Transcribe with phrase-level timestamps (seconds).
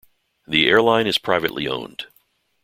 [0.47, 2.07] The airline is privately owned.